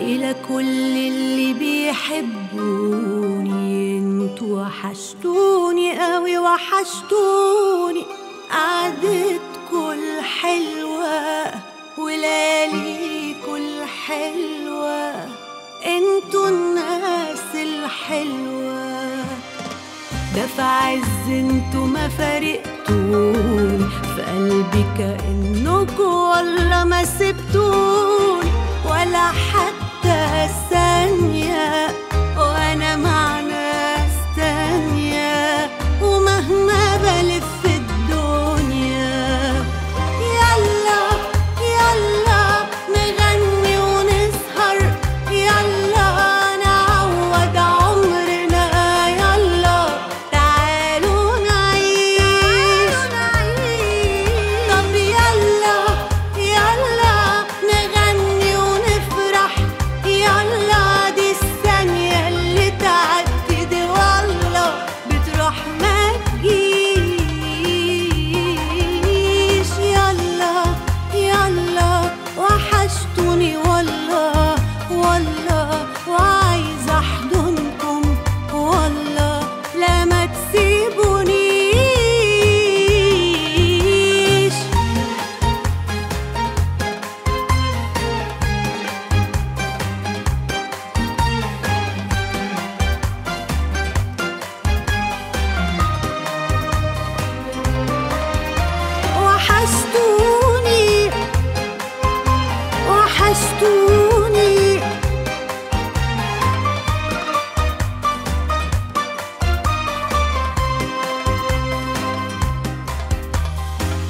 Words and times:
إلى 0.00 0.34
كل 0.48 0.96
اللي 1.08 1.52
بيحبوني. 1.52 2.96
أنتوا 3.98 4.62
وحشتوني 4.62 5.98
قوي 6.00 6.38
وحشتوني. 6.38 8.04
قعدتكوا 8.50 9.94
الحلوة 9.94 11.52
ولياليكوا 11.98 13.58
الحلوة 13.58 15.14
أنتوا 15.86 16.48
الناس 16.48 17.54
الحلوة. 17.54 19.24
ده 20.36 20.46
في 20.56 20.62
عز 20.62 21.28
أنتوا 21.28 21.86
ما 21.86 22.08
فارقتوني. 22.08 23.86
في 24.16 24.22
قلبي 24.22 24.84
كأنكوا 24.98 26.14
ولا 26.30 26.84
ما 26.84 27.04
سبتوني. 27.04 28.50
ولا 28.90 29.26
حتى 29.28 29.85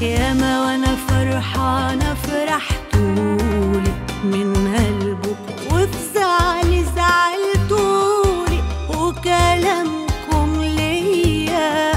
ياما 0.00 0.60
وأنا 0.60 0.96
فرحانة 1.08 2.14
فرحتولي 2.14 3.92
من 4.24 4.52
قلبك 4.76 5.72
وفي 5.72 6.84
زعلتولي. 6.96 8.60
وكلامكم 8.88 10.60
ليا 10.60 11.92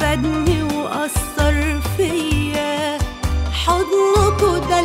فادني 0.00 0.62
وأثر 0.62 1.80
فيا. 1.96 2.98
حضنكوا 3.52 4.58
ده 4.58 4.80